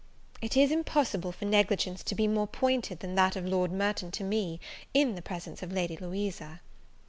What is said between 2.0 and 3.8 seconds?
to be more pointed than that of Lord